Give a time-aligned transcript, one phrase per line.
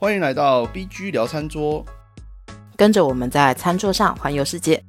[0.00, 1.84] 欢迎来到 BG 聊餐桌。
[2.76, 4.80] 跟着我们在餐桌上环游世界。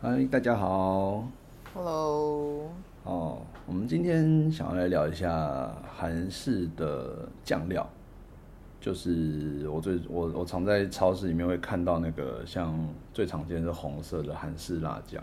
[0.00, 1.28] 嗨，大家好。
[1.74, 2.70] Hello，
[3.04, 7.86] 哦，我们今天想要来聊一下韩式的酱料，
[8.80, 12.74] 就是我最我我常在超市里面会看到那个像
[13.12, 15.22] 最常见是红色的韩式辣酱。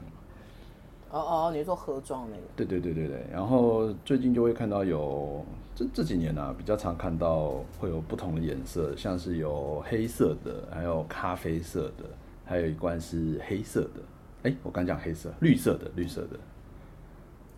[1.13, 2.43] 哦哦，你是说盒装那个？
[2.55, 5.45] 对对对对对，然后最近就会看到有
[5.75, 12.05] 这这几年啊，比较常看到会有不同的颜色，像是有黑色的，还有咖啡色的，
[12.43, 14.49] 还有一罐是黑色的。
[14.49, 16.39] 哎，我刚讲黑色，绿色的，绿色的。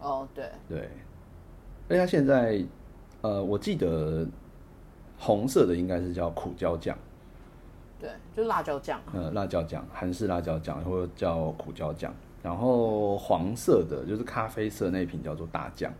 [0.01, 0.89] 哦，对，对，
[1.87, 2.61] 而且它现在，
[3.21, 4.27] 呃，我记得
[5.17, 6.97] 红色的应该是叫苦椒酱，
[8.01, 8.99] 对，就是辣椒酱。
[9.13, 12.13] 嗯，辣椒酱，韩式辣椒酱或者叫苦椒酱。
[12.45, 15.91] 然后黄色的就是咖啡色那一瓶叫做大酱，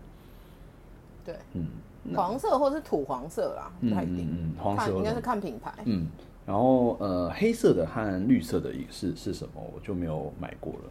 [1.24, 1.66] 对，嗯，
[2.14, 4.28] 黄色或是土黄色啦，不太一定。
[4.30, 5.74] 嗯嗯，黄色应该是看品牌。
[5.86, 6.06] 嗯，
[6.46, 10.90] 然后呃，黑色的和绿色的是是什么，我就没有买过了。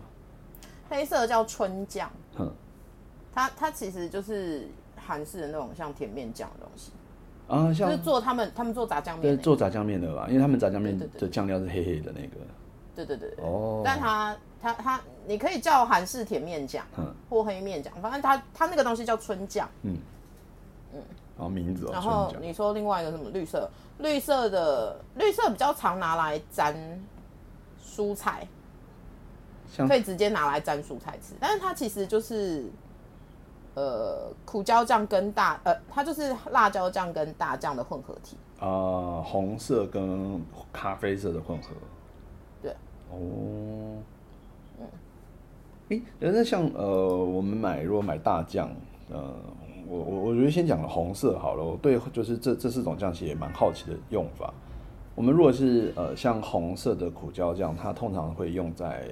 [0.89, 2.51] 黑色叫春酱，哼，
[3.33, 6.91] 它它其实就是韩式的那种像甜面酱的东西，
[7.47, 9.21] 啊，像就是做他们他们做炸酱面。
[9.21, 12.45] 对做炸酱面的吧，因为他们炸酱面的酱料是黑黑的那个。
[12.95, 13.45] 对对对对。
[13.45, 19.69] 哦，但它它它，你可以叫韩式甜面酱嗯或黑面酱，反正它它那个东西叫春酱。
[19.83, 19.97] 嗯
[20.93, 21.01] 嗯
[21.37, 26.73] 然后名字哦，然后你说另外一个什么绿色，绿色的绿色比较常拿来沾
[27.85, 28.47] 蔬菜，
[29.85, 32.71] 可以直接拿来沾蔬菜吃，但是它其实就是
[33.73, 38.37] 呃苦椒酱跟大呃它就是辣椒酱跟大酱的混合体。
[38.61, 41.71] 啊、红色跟咖啡色的混合。
[43.17, 44.01] 对，哦，
[44.79, 44.87] 嗯，
[45.89, 48.69] 诶，那像呃，我们买如果买大酱，
[49.09, 49.33] 呃，
[49.87, 51.63] 我我我觉得先讲了红色好了。
[51.63, 54.53] 我对就是这这四种酱其实也蛮好奇的用法。
[55.13, 59.09] 我们如果是呃像红色的苦椒酱，它通常会用在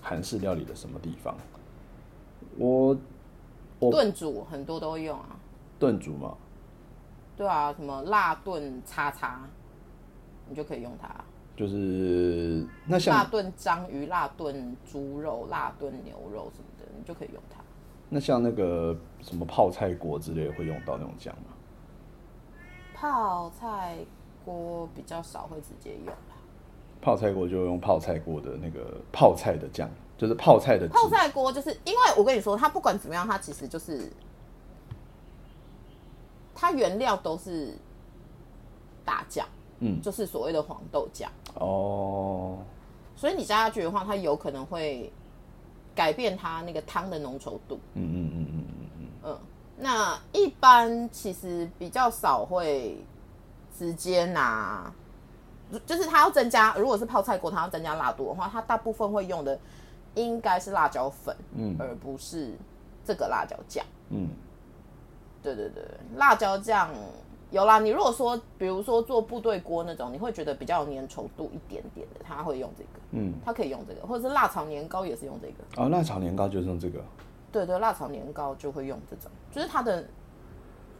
[0.00, 1.34] 韩式料理的什么地方？
[2.56, 2.96] 我
[3.78, 5.36] 我炖煮很多都会用啊，
[5.78, 6.36] 炖煮嘛，
[7.36, 9.48] 对啊，什么辣炖叉叉，
[10.48, 11.08] 你就可以用它。
[11.60, 17.60] 就是那像辣像炖章鱼、辣炖猪肉、辣炖牛肉什么的，你就可以用它。
[18.08, 21.52] 那像那个什么泡菜锅之类的会用到那种酱吗？
[22.94, 23.98] 泡菜
[24.42, 26.34] 锅比较少会直接用啦。
[27.02, 34.10] 泡菜锅就用泡菜锅的那个泡菜的酱，就是泡菜的泡菜锅就是因为我跟你说，它不管怎么样，它其实就是
[36.54, 37.74] 它原料都是
[39.04, 39.46] 大酱，
[39.80, 40.00] 嗯。
[40.00, 42.58] 就是所谓的黄豆酱，哦，
[43.16, 45.12] 所以你加下去的话，它有可能会
[45.94, 47.78] 改变它那个汤的浓稠度。
[47.94, 48.64] 嗯嗯嗯嗯
[48.98, 49.38] 嗯嗯，
[49.76, 52.96] 那一般其实比较少会
[53.76, 54.92] 直接拿，
[55.84, 59.58] 就是它要增加，如果是泡菜锅，它要增加辣度的话，它大部分会用的
[60.14, 61.76] 应该是辣椒粉，嗯。
[61.78, 62.54] 而不是
[63.04, 63.84] 这个辣椒酱。
[64.10, 64.28] 嗯。
[65.42, 65.82] 对对对，
[66.16, 66.90] 辣椒酱
[67.50, 67.78] 有啦。
[67.78, 75.82] 你如果说，比如说做部队锅那种，你会觉得比较有粘稠度一点点的，他会用这个，嗯，他可以用这个，或者是辣炒年糕也是用这个。
[75.82, 77.00] 哦，辣炒年糕就是用这个，
[77.52, 80.04] 对对，辣炒年糕就会用这种，就是它的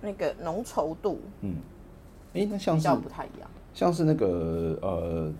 [0.00, 1.56] 那个浓稠度嗯，
[2.34, 3.48] 哎，那像是比较不太一样。
[3.72, 5.32] 像是那个呃，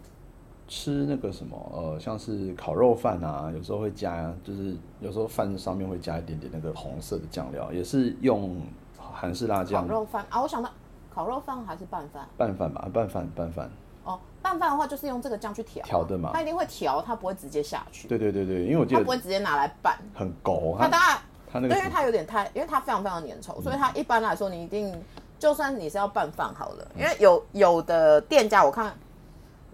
[0.69, 8.63] 吃那个什么呃，像是烤肉饭啊，有时候会加，就是有时候饭上面会加一点点那个红色的酱料，也是用
[8.97, 10.71] 韩式辣烤酱肉饭啊，我想到
[11.15, 12.29] 烤肉饭还是拌饭？
[12.37, 13.71] 拌饭吧，拌饭拌饭，
[14.05, 15.87] 哦，拌饭的话就是用这个酱去调啊。
[15.87, 16.31] 调的嘛。
[16.33, 21.19] 它一定会调，它不会直接下去，对对对对，因为我记得它不会直接拿来拌，很勾，它它当然。
[21.53, 24.95] 它那个因为它有点太，因为它非常非常粘稠，所以它一般来说你一定，
[25.37, 28.95] 就算你是要拌饭好了，因为有有的店家我看，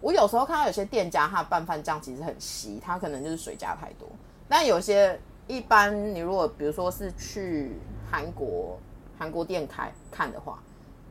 [0.01, 4.09] 我有时候看到有些店家他的拌饭酱其实很稀，它可能就是水加太多，
[4.49, 7.79] 但有些一般你如果比如说是去
[8.11, 8.79] 韩国
[9.19, 10.59] 韩国店开看的话，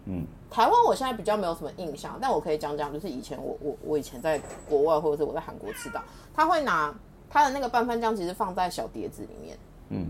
[0.05, 0.25] 嗯。
[0.49, 6.01] 台湾我现在比较没有什么印象，但我可以讲讲，就是以前我我我以前在国外或者是我在韩国吃到，
[6.33, 6.93] 他会拿
[7.29, 9.57] 他的那个拌饭酱，其实放在小碟子里面，
[9.89, 10.07] 嗯。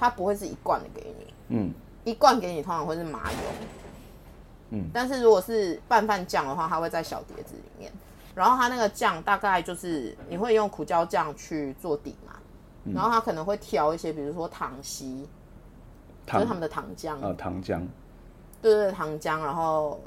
[0.00, 1.74] 他不会是一罐的给你，嗯。
[2.04, 3.38] 一罐给你通常会是麻油，
[4.70, 7.92] 嗯，但是如果是拌饭酱的话，它会在小碟子里面，
[8.34, 12.36] 然后它那个酱大概就是你会用苦椒酱去做底嘛，
[12.84, 12.94] 嗯。
[12.94, 15.28] 然后它可能会调一些，比如说糖稀，
[16.26, 17.82] 就是他们的糖浆，呃糖浆，
[18.60, 20.00] 对对对，糖浆，然后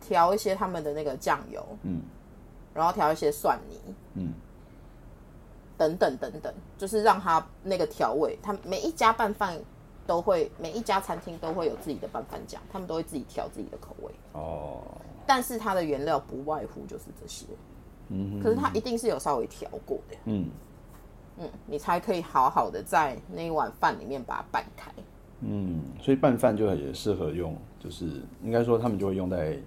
[0.00, 2.02] 调一些他们的那个酱油，嗯。
[2.74, 4.32] 然后调一些蒜泥，嗯。
[5.78, 9.58] 等等等等，就是让它那个调味，它每一家拌饭
[10.06, 14.10] 都会每一家餐厅都会有自己的拌饭酱，他们都会自己调自己的口味。
[14.32, 14.80] 哦，
[15.26, 17.44] 但是它的原料不外乎就是这些，
[18.08, 20.50] 嗯可是它一定是有稍微调过的，嗯。
[21.38, 24.90] 嗯，你才可以好好的在那一碗饭里面把它拌开。
[25.40, 28.06] 嗯，所以拌饭就也适合用，就是
[28.42, 29.58] 应该说他们就会用在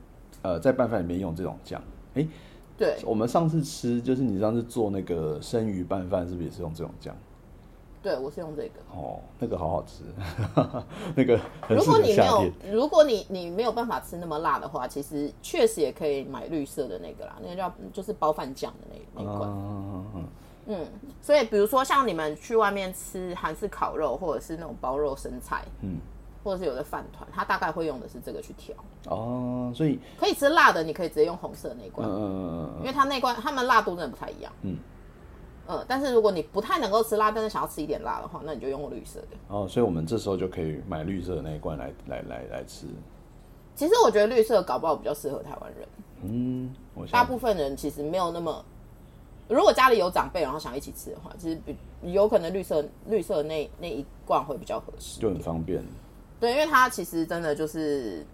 [0.42, 1.81] 呃在拌饭里面用这种酱。
[2.16, 2.27] 哎、
[2.77, 7.16] 对，我们上次吃就是你上次做那个生鱼拌饭，是不是也是用这种酱？
[8.01, 8.80] 对我是用这个。
[8.95, 10.06] 哦，那个好好吃，
[11.16, 19.50] 那个很如果你没有。，如果你你没有办法吃那么辣的话，其实确实也可以买绿色的那个啦，那个叫就是包饭酱的那那一罐。
[20.71, 20.86] 嗯，
[21.19, 25.98] 所以比如说像你们去外面吃韩式烤肉，或者是那种包肉生菜，嗯，
[26.44, 28.75] 或者是有的饭团，它大概会用的是这个去调。
[29.06, 34.54] 哦，所以可以吃辣的，你可以直接用红色那一嗯罐，嗯因为它那罐他们辣度真的不太一样。
[34.62, 34.77] 嗯
[35.68, 39.38] 嗯，但是如果你不太能够吃辣，但是想要吃一点辣的话，那你就用绿色的。
[39.48, 42.86] 哦，所以我们这时候就可以买绿色的那一罐来来来来吃。
[43.75, 45.88] 其实我觉得绿色搞不好比较适合台湾人，
[46.24, 48.63] 嗯，我想大部分人其实没有那么。
[49.50, 55.19] 如果家里有长辈，然后想一起吃的话，其实比有可能绿色绿色那那一罐会比较合适。
[55.19, 55.84] 就很方便。
[56.40, 58.25] 对，因为它其实真的就是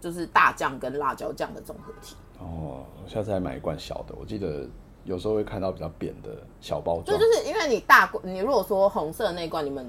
[0.00, 2.14] 就是大酱跟辣椒酱的综合体。
[2.38, 4.14] 哦，我下次还买一罐小的。
[4.18, 4.66] 我记得
[5.04, 6.30] 有时候会看到比较扁的
[6.60, 7.06] 小包装。
[7.06, 9.86] 就就是因为你大罐，你如果说红色的那一罐，你们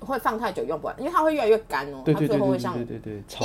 [0.00, 2.78] 会放太久用不完，因为它会越来越干哦，对对对对它最后会像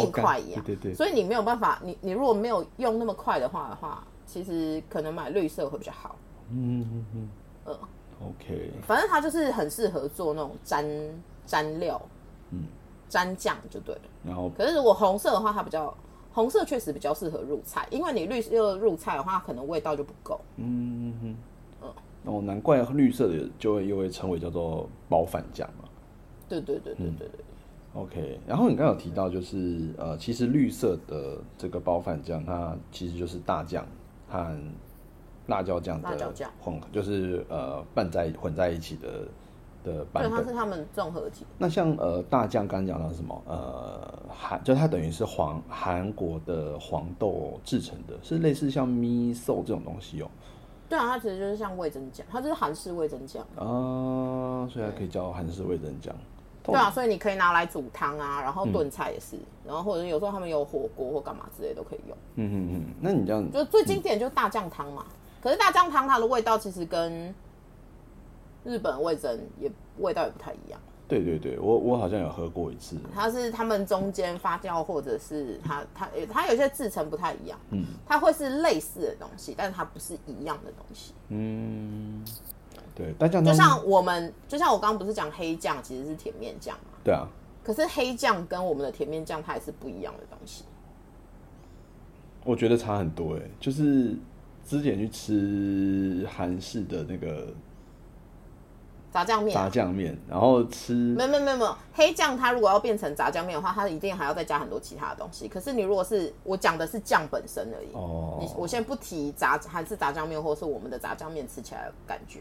[0.01, 6.15] 硬块一样，对对对，所以你没有办法，你你如果没有用那么快的话的话，其实可能买绿色会比较好。
[6.51, 7.29] 嗯嗯嗯
[7.65, 7.79] 呃
[8.21, 10.85] ，，OK，反正它就是很适合做那种沾
[11.45, 12.01] 沾料，
[12.51, 12.65] 嗯，
[13.09, 14.01] 沾酱就对了。
[14.25, 15.95] 然后可是如果红色的话，它比较
[16.33, 20.39] 红色确实比较适合入菜，因为你绿色入菜的话，可能味道就不够。
[20.57, 21.37] 嗯嗯
[21.81, 21.93] 嗯，
[22.25, 25.87] 哦，难怪绿色的就会又会称为叫做包饭酱嘛。
[26.49, 27.39] 对对对对对对。
[27.93, 33.85] OK，然后你刚刚有提到，就是呃，其实绿色的这个包饭酱，它其实就是大酱
[34.27, 34.59] 和
[35.47, 39.09] 辣椒酱的辣椒酱混合，就是呃拌在混在一起的
[39.83, 40.43] 的版对，它。
[40.43, 41.45] 是他们综合体。
[41.57, 50.29] 那像呃大酱刚刚讲到什么呃韩，就它等于是黄韩国的黄豆制成的，是类似像 miso 这种东西哦。
[50.89, 53.43] 对啊，它其实就是像味增酱，它就是韩式味增酱。
[53.55, 56.15] 啊，所以它可以叫韩式味增酱。
[56.61, 59.35] 对啊，所以你可以拿来煮汤啊，然后炖菜也是，
[59.65, 62.15] 然后或者有时候他们有火锅或干嘛之类都可以用。
[62.35, 65.05] 嗯嗯嗯，那你这样就最经典就是大酱汤嘛，
[65.43, 67.35] 可是大酱汤它的味道其实跟
[68.63, 72.95] 日本味噌也味道也不太一样，对对对，我我好像有喝过一次。
[73.13, 81.13] 它是他们中间发酵或者是它它它有些制成不太一样，嗯它会是类似的东西，但是它不是一样的东西。
[81.27, 82.23] 嗯，
[82.95, 87.27] 对，大酱就像我们，就像我刚刚不是讲黑酱其实是甜面酱嘛，对啊，
[87.65, 90.63] 可是黑酱跟我们的甜面酱它也是不一样的东西。
[92.45, 94.15] 我觉得差很多哎，就是
[94.65, 97.47] 之前去吃韩式的那个
[99.11, 99.57] 炸酱面。
[99.57, 105.47] 啊、炸酱面，然后吃没有没有没有没有，黑酱它如果要变成炸酱面的话，它一定还要再加很多其他的东西。
[105.47, 108.37] 可是你如果是我讲的是酱本身而已，哦。
[108.41, 112.39] 你我先不提炸还是炸酱面，或是我们的炸酱面吃起来的感觉。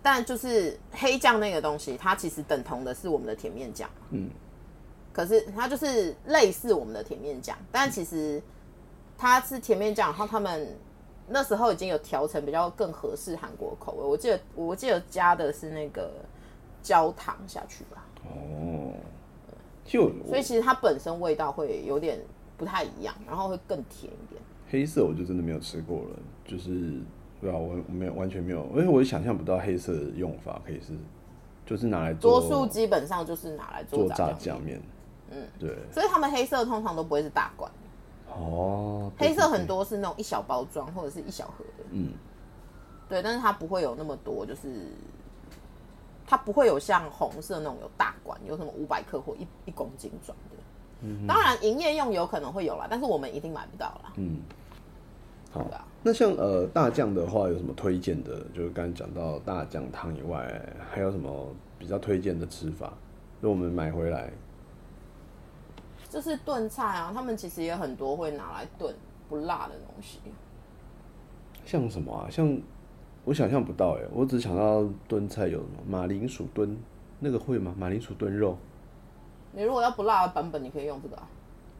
[0.00, 4.30] 但就是黑酱那个东西，它其实等同的是我们的甜面酱，嗯，
[5.12, 8.40] 可是它就是类似我们的甜面酱，但其实
[9.18, 10.78] 它是甜面酱，然后他们
[11.26, 14.02] 那时候已经有调成比较更合适韩国口味。
[14.02, 16.10] 我记得我记得加的是那个
[16.80, 18.94] 焦糖下去吧，哦，
[19.84, 22.18] 就所以其实它本身味道会有点
[22.56, 24.40] 不太一样，然后会更甜一点。
[24.70, 27.00] 黑色我就真的没有吃过了，就是
[27.40, 30.92] 对啊，我我没有完全没有，因为我也想象不到黑色的用法可以是，
[31.66, 34.80] 就是拿来做多数基本上就是拿来做做炸酱面，
[35.30, 37.70] 嗯，对，所以他们黑色通常都不会是大罐，
[38.30, 42.12] 哦，黑色很，多是那种一小包装或者是一小盒的，嗯，
[43.08, 44.86] 对，但是它不会有那么多，就是
[46.26, 50.56] 它不会有像红色那种有大罐，有什么五百克或一一公斤装的。
[51.28, 54.12] 当然，营业用有可能会有啦，但是我们一定买不到啦。
[54.16, 54.40] 嗯，
[55.52, 58.40] 好对啊，那像呃大酱的话，有什么推荐的？
[58.52, 62.92] 就是刚才讲到大酱汤以外，还有什么比较推荐的吃法？
[63.40, 64.32] 就我们买回来，
[66.08, 68.94] 就是炖菜啊，他们其实也很多会拿来炖
[69.28, 70.20] 不辣的东西。
[71.64, 72.28] 像什么啊？
[72.30, 72.58] 像
[73.24, 76.76] 我想象不到哎，我只想到炖菜有什么马铃薯炖，
[77.20, 77.74] 那个会吗？
[77.78, 78.56] 马铃薯炖肉。
[79.52, 81.28] 你如果要不辣的版本，你可以用这个啊。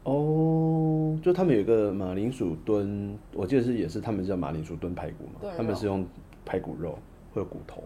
[0.03, 6.05] 哦，就他们有一个马铃薯炖，我记得是也是他们叫马铃薯炖排骨嘛他们是用
[6.45, 6.97] 排骨肉，
[7.33, 7.83] 会有骨头。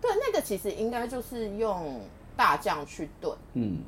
[0.00, 2.00] 对，那个其实应该就是用
[2.36, 3.78] 大酱去炖，嗯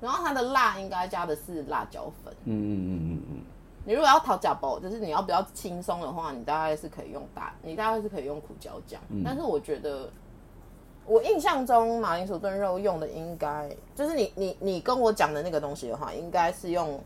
[0.00, 2.34] 然后它的辣应该加的是辣椒粉。
[2.44, 3.42] 嗯嗯嗯嗯嗯，
[3.84, 9.00] 你如果要讨假包，就是你要比较轻松的话，你大概是可以用大，你大概是可以用苦椒酱。
[9.24, 10.10] 但是我觉得，
[11.06, 16.98] 我印象中马铃薯炖肉用的应该就是你你你跟我讲的那个东西的话，应该是用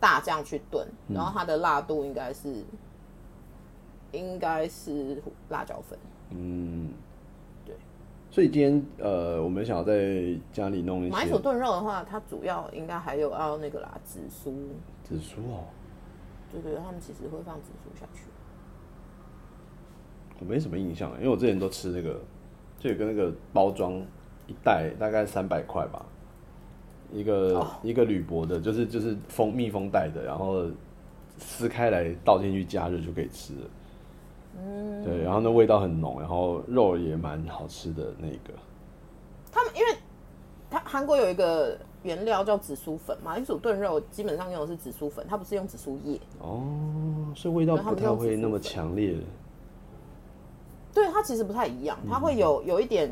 [0.00, 2.64] 大酱去炖，然后它的辣度应该是
[4.12, 5.98] 应该是辣椒粉。
[6.30, 6.94] 嗯，对。
[8.34, 9.94] 所以今天呃，我们想要在
[10.52, 14.52] 家里弄一些马铃薯炖肉的话，它主要应该还有要那个啦，紫苏。
[15.04, 15.62] 紫苏哦，
[16.50, 18.22] 对对，他们其实会放紫苏下去。
[20.40, 22.20] 我没什么印象，因为我之前都吃那个，
[22.76, 24.04] 就有个那个包装
[24.48, 26.04] 一袋大概三百块吧，
[27.12, 30.66] 一个、哦一个铝箔的，就是就是封密封袋的，然后
[31.38, 33.70] 撕开来倒进去加热就可以吃了。
[34.56, 38.58] 嗯，对，然后那味道很浓，然后肉也蛮好吃的那个。
[39.50, 39.86] 他们因为
[40.70, 46.20] 它韩国有一个原料叫紫苏粉，马铃薯炖肉基本上用的是紫苏粉，它不是用紫苏叶。
[46.40, 49.16] 哦，所以味道不太会那么强烈。
[50.92, 53.10] 对，它其实不太一样，它会有有一点，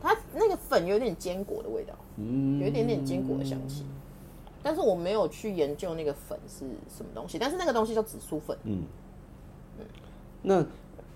[0.00, 3.84] 它那个粉有点坚果的味道，嗯，有一点点坚果的香气。
[4.62, 8.56] 但是我没有去研究那个粉是什么东西，但是那个东西叫紫苏粉。
[10.42, 10.64] 那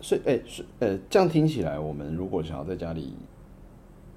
[0.00, 3.14] 所以哎，是呃，这样听起来，我们如果想要在家里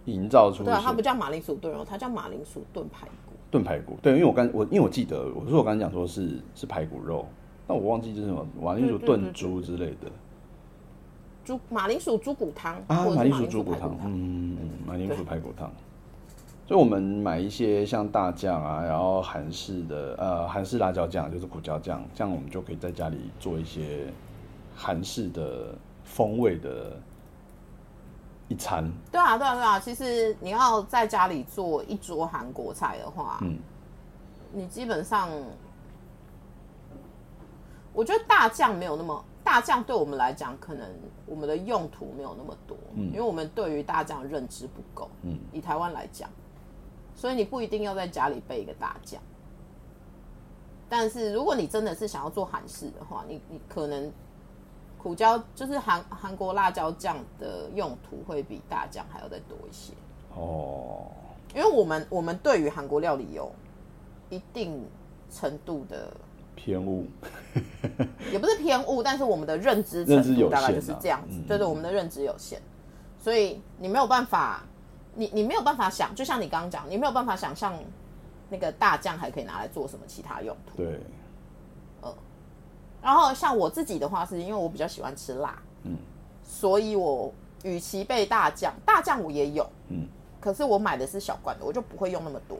[0.05, 3.33] 营造出一对啊，它不叫马铃薯炖肉，它叫马铃薯炖排骨。
[3.51, 7.25] 炖排骨，对，因为我刚我因为我记得我说我刚才讲说是是排骨肉，
[7.65, 10.11] 但我忘记就是什么马铃薯炖猪之类的
[11.45, 13.95] 猪马铃薯猪骨汤，啊，马铃薯猪骨汤。
[14.03, 15.71] 嗯，嗯马铃薯排骨汤。
[16.67, 24.07] 所以我们买一些像大酱啊，然后韩式的呃韩式辣椒酱，就是胡椒酱，这样我们就可以在家里做一些
[24.75, 26.99] 韩式的风味的
[28.47, 28.91] 一餐。
[29.11, 29.79] 对啊，对啊，对啊。
[29.79, 33.57] 其实你要在家里做一桌韩国菜的话，嗯
[34.53, 35.29] 你基本上，
[37.91, 40.89] 我觉得大酱没有那么大酱对我们来讲，可能
[41.25, 45.09] 我们的用途没有那么多，因为我们对于大酱认知不够。
[45.23, 46.29] 嗯，以台湾来讲，
[47.15, 49.21] 所以你不一定要在家里备一个大酱。
[50.87, 54.09] 但是如果你真的是想要做韩式的话，你你可能
[55.05, 59.93] 苦椒就是韩韩国辣椒酱的用途会比大酱还要再多一些，
[60.33, 61.05] 哦，
[61.53, 63.51] 因为我们我们对于韩国料理有
[64.31, 64.83] 一定
[65.29, 66.11] 程度的，
[66.55, 67.05] 偏误。
[68.33, 72.59] 也不是偏误，但是我们的认知程认知有度大概就是这样子，嗯对对，我们的认知有限，
[73.19, 74.63] 所以你没有办法，
[75.13, 77.77] 你你没有办法想，就像你刚刚讲，你没有办法想象
[78.49, 80.77] 那个大酱还可以拿来做什么其他用途。
[80.77, 80.99] 对，
[83.05, 85.95] 然后像我自己的话，是因为我比较喜欢吃辣，嗯，
[86.43, 87.31] 所以我
[87.63, 90.07] 与其备大酱，大酱我也有，嗯，
[90.41, 92.57] 可是我买的是小罐的，我就不会用那么多。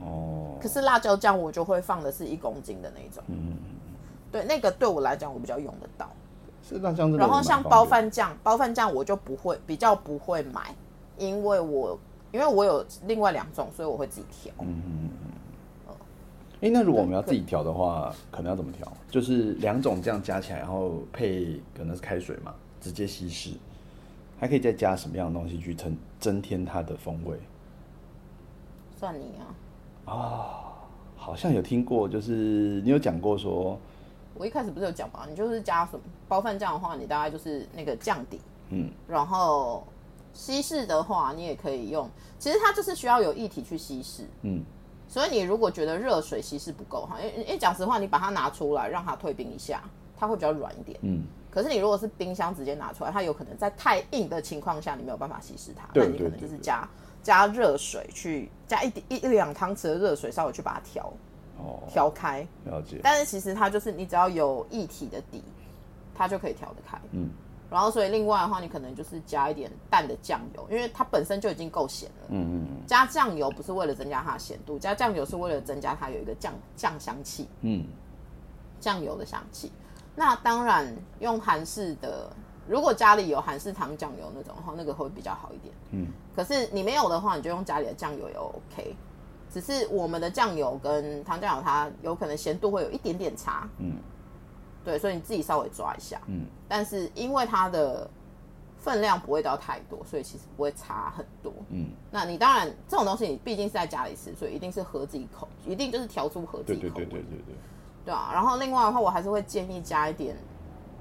[0.00, 3.54] 哦，可是辣椒酱我就会放的是一公斤的那种，嗯，
[4.32, 6.08] 对，那个对我来讲我比较用得到。
[6.66, 10.74] 是辣酱然后像包便饭酱，包饭酱我就不会比较不会买，
[11.18, 11.98] 因为我
[12.32, 14.54] 因为我有另外两种，所以我会自己调。
[14.60, 15.05] 嗯嗯嗯。
[16.62, 18.90] 哎、那如果我们要自己调的话，可能要怎么调？
[19.10, 23.50] 就是两种这样加起来，然后配可能是开水嘛，直接稀释，
[24.38, 27.38] 还可以再加什么样的东西去增增添它的风味？
[28.98, 29.32] 蒜泥
[30.06, 30.62] 啊，啊
[31.14, 33.78] 好像有听过，就是你有讲过说，
[34.34, 39.84] 我一开始不是有讲嘛，你就是加什么包饭酱的话，你大概就是那个酱底，嗯，然后
[40.32, 42.08] 稀释的话，你也可以用，
[42.38, 44.24] 其实它就是需要有液体去稀释。
[44.42, 44.62] 嗯，
[45.08, 49.82] 所以你如果觉得热水稀释不够哈，因为因为讲实话，你把它拿出来让它退冰一下，
[50.16, 50.98] 它会比较软一点。
[51.02, 56.88] 嗯，可是你如果是冰箱直接拿出来，它有可能在太硬的情况下，你没有办法稀释它，对那你可能就是加
[57.22, 61.12] 加热水去加一点一一两汤匙的热水，稍微去把它调
[61.58, 62.46] 哦，调开。
[62.64, 65.42] 了解，但是其实它就是你只要有液体的底，
[66.14, 66.98] 它就可以调得开。
[67.12, 67.30] 嗯，
[67.70, 72.26] 然后所以另外的话，你可能就是加一点淡的酱油，因为它本身就已经够咸了。
[72.28, 77.84] 嗯嗯加酱油不是为了增加它的咸度，加酱油是为了增加它有一个酱酱香气，嗯
[78.78, 79.72] 酱油的香气。
[80.14, 82.30] 那当然用韩式的，
[82.68, 85.74] 如果家里有韩式糖酱油那种的话，那个会比较好一点。
[85.90, 88.96] 嗯，可是你没有的话，你就用家里的酱油也 OK。
[89.52, 93.96] 只是我们的酱油跟糖酱油它有可能咸度会有一点点差，嗯
[94.86, 96.20] 对，所以你自己稍微抓一下。
[96.28, 98.08] 嗯，但是因为它的
[98.78, 101.52] 分量不会到太多，所以其实不会差很多。
[101.70, 107.04] 嗯，那你当然这种东西你毕竟是在家里吃，所以一定是合自己口，一定就是调出合自对对己口味。
[107.06, 107.54] 对对对对，
[108.04, 110.36] 对啊，然后另外的话，我还是会建议加一点，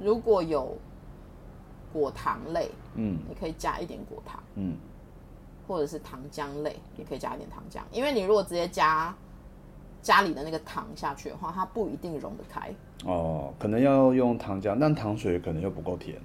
[0.01, 0.75] 如果有
[1.93, 4.41] 果糖类，嗯你可以加一点果糖。
[4.55, 4.75] 嗯
[5.67, 9.11] 或者是糖浆类，你可以加一点糖浆，因为你如果直接加
[10.05, 12.71] 家里的那个糖下去的话，它不一定溶得开。
[13.05, 16.21] 哦，可能要用糖浆，但糖水可能又不够甜。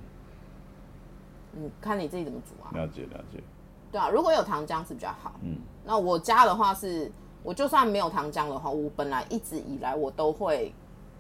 [1.55, 2.69] 嗯，看你自己怎么煮啊。
[2.77, 3.43] 了解了解。
[3.91, 5.33] 对啊，如果有糖浆是比较好。
[5.43, 7.11] 嗯，那我家的话是，
[7.43, 10.75] 我就算没有糖浆的话，我本来一直以来我都会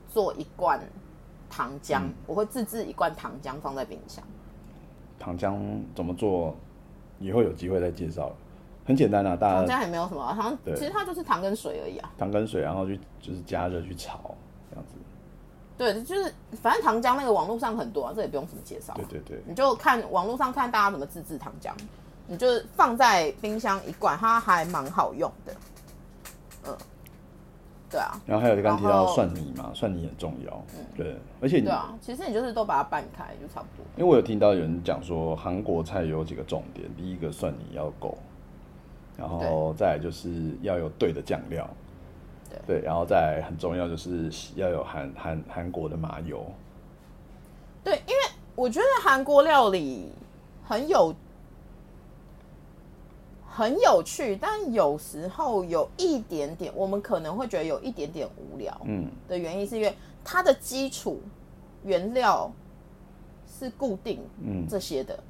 [0.06, 0.78] 做一罐
[1.48, 4.22] 糖浆，我会自制一罐糖浆放在冰箱。
[5.18, 5.58] 糖浆
[5.94, 6.54] 怎么做？
[7.18, 8.30] 以后有机会再介绍。
[8.90, 12.10] 很简单啊，大家糖浆也没有什么，好像其实它就是糖跟水而已啊。
[12.18, 14.34] 糖跟水，然后去就是加热去炒
[14.68, 14.96] 这样子。
[15.78, 18.92] 对，就是反正糖浆那个网络上很多啊，这也不用什么介绍。
[18.94, 21.70] 对对对，你就看网络上看大家怎么自制糖浆，
[22.26, 25.54] 你就放在冰箱一罐，它还蛮好用的。
[26.66, 26.76] 嗯，
[27.88, 28.20] 对啊。
[28.26, 30.64] 然后还有刚提到蒜泥嘛，蒜泥很重要。
[30.76, 33.86] 嗯，对，而且对啊，其实你就是都把它拌开就差不多。
[33.96, 38.18] 因为我有听到有人讲说，韩国菜有几个重点，第一个蒜泥要够。
[39.20, 41.68] 然后再就是要有对的酱料，
[42.66, 46.42] 对，然后再很重要就是要有韩韩韩国的麻油。
[47.84, 48.20] 对，因为
[48.54, 50.10] 我觉得韩国料理
[50.64, 51.14] 很有
[53.46, 58.74] 很有趣，但有时候有一点点，我们可能会觉得有一点点无聊。
[58.86, 61.20] 嗯，的原因是因为它的基础
[61.84, 62.50] 原料
[63.46, 65.22] 是固定，嗯，这些的。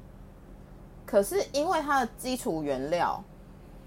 [1.05, 3.21] 可是因为它的基础原料。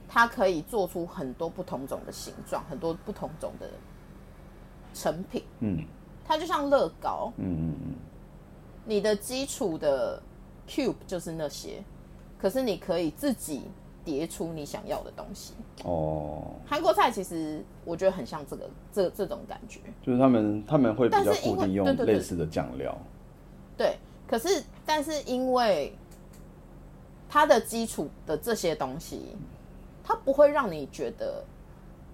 [0.08, 3.68] 它可以做出很多不同种的形状，很多不同种的
[4.92, 5.42] 成品。
[5.60, 5.84] 嗯，
[6.24, 7.32] 它就像乐高。
[7.36, 7.94] 嗯嗯嗯。
[8.84, 10.22] 你的基础的
[10.68, 11.82] cube 就是那些，
[12.38, 13.62] 可是你可以自己
[14.04, 15.54] 叠出你想要的东西。
[15.84, 16.54] 哦。
[16.66, 22.96] 韩国菜其实我觉得很像这个这这种感觉，就是他们他们会比较固定用类似的酱料。
[23.76, 23.96] 对，
[24.28, 25.96] 可是但是因为
[27.28, 29.34] 它的基础的这些东西。
[30.04, 31.42] 它不会让你觉得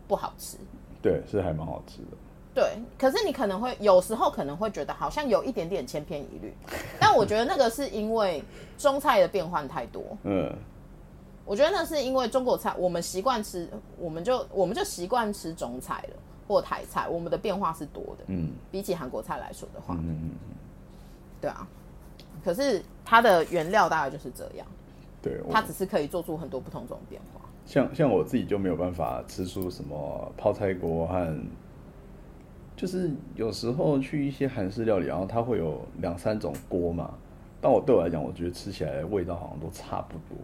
[0.07, 0.57] 不好吃，
[1.03, 2.17] 对，是还蛮好吃的。
[2.55, 6.53] 对，可是你可能会有时候可能会觉得好像有一点点千篇一律，
[6.99, 8.43] 但我觉得那个是因为
[8.79, 10.03] 中菜的变换太多。
[10.25, 10.53] 嗯，
[11.45, 16.17] 我觉得那是因为中国菜我们习惯吃，我们就我们就习惯吃中菜了
[16.49, 18.25] 或台菜，我们的变化是多的。
[18.27, 20.31] 嗯，比起韩国菜来说的话，嗯嗯嗯，
[21.41, 21.67] 对啊。
[22.45, 24.67] 可是它的原料大概就是这样，
[25.23, 27.41] 对，它只是可以做出很多不同种变化。
[27.71, 31.39] 像像我自己就没有办法吃出什么泡菜锅和，
[32.75, 37.15] 就是有时候去一些韩式料理，然后它会有两三种锅嘛。
[37.61, 40.37] 但我对我来讲，我觉得吃起来味道好像都差不多。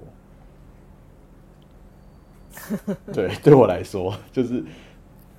[3.13, 4.65] 对，对我来说，就是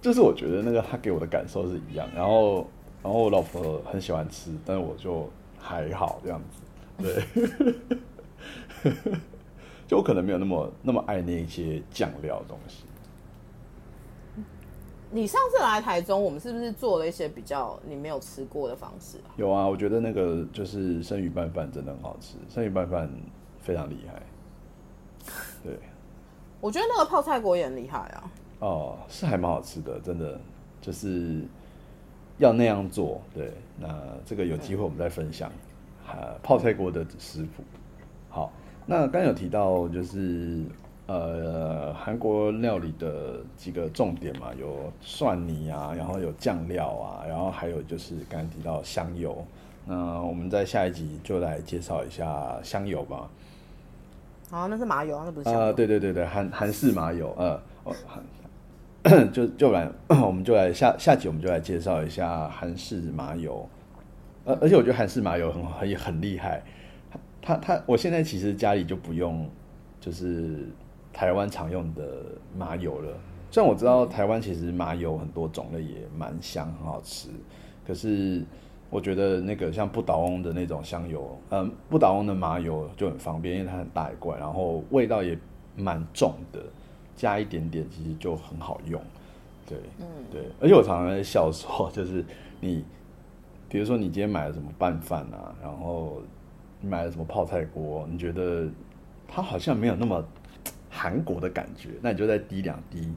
[0.02, 2.06] 就是我觉得那个他给我的感受是一样。
[2.14, 2.68] 然后
[3.02, 6.62] 然后我老婆很喜欢吃，但是我就还好这样子。
[8.84, 8.94] 对。
[9.88, 12.84] 就我可能没有那么那么爱那一些酱料的东西。
[15.10, 19.32] 你上次来台中，我们是不是做了一些比较你没有吃过的方式啊？
[19.38, 23.10] 有啊，我觉得那个就是生鱼拌饭真的很好吃，生鱼拌饭
[23.62, 24.22] 非常厉害。
[25.64, 25.80] 对，
[26.60, 28.32] 我觉得那个泡菜锅也很厉害啊。
[28.60, 30.38] 哦，是还蛮好吃的，真的
[30.82, 31.42] 就是
[32.38, 33.22] 要那样做。
[33.34, 33.88] 对，那
[34.26, 35.50] 这个有机会我们再分享
[36.06, 37.64] 啊，泡菜锅的食谱。
[38.30, 38.52] 好。
[38.90, 40.64] 那刚有提到就是
[41.08, 49.46] 呃韩国料理的几个重点嘛，有蒜泥啊，然后有酱料啊，然后还有就是刚刚提到香油。
[49.86, 53.30] 那我们在下一集就来介绍一下香油吧。
[54.50, 55.74] 好，那是麻油，那不是香油。
[55.74, 59.90] 对对对对，韩韩式麻油，呃， 就就来，
[60.26, 63.68] 我们就来下下集我们就来介绍一下韩式麻油。
[64.46, 66.64] 呃，而且我觉得韩式麻油很很很厉害。
[67.48, 69.50] 他他，我现在其实家里就不用，
[70.02, 70.68] 就是
[71.14, 72.04] 台湾常用的
[72.58, 73.18] 麻油了。
[73.50, 77.30] 虽然我知道台湾其实麻油很多种类，也蛮香，很好吃。
[77.88, 78.44] 可是
[78.90, 85.40] 我觉得那个像不倒翁的那种香油，嗯，不倒翁的麻油就很方便，因为它很大一罐，然后味道也
[85.78, 86.60] 蛮重的，
[87.16, 89.02] 加一点点其实就很好用。
[89.66, 90.42] 对，嗯，对。
[90.60, 92.26] 而且我常常在笑说，就是
[92.60, 92.84] 你，
[93.70, 96.22] 比如说你今天买了什么拌饭啊，然后。
[96.82, 98.08] 你买了什么泡菜锅？
[98.12, 98.68] 你觉得
[99.28, 100.24] 它好像没有那么
[100.90, 103.14] 韩国的感觉，那你就再滴两滴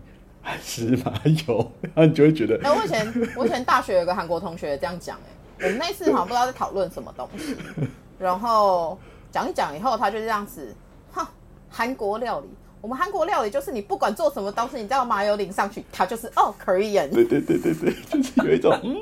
[0.63, 1.13] 芝麻
[1.47, 2.59] 油， 然后你就会觉得。
[2.63, 5.19] 哎，我以前我以前大学有个韩国同学这样讲，
[5.59, 7.57] 哎，我们那次好像不知道在讨论什么东西，
[8.19, 8.99] 然后
[9.31, 10.75] 讲一讲以后，他就这样子，
[11.13, 11.31] 哈，
[11.69, 12.49] 韩国料理，
[12.81, 17.11] 我们韩国料理就是你不管做什么东西，你只要麻油淋上去，它就是哦，Korean。
[17.11, 19.01] 对对对对对，就是有一种嗯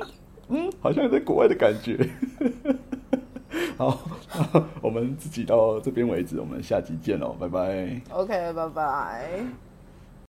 [0.49, 1.97] 嗯，好像在国外的感觉。
[3.77, 3.99] 好，
[4.81, 8.01] 我们自己到这边为止，我们下集见喽，拜拜。
[8.11, 9.68] OK，拜拜。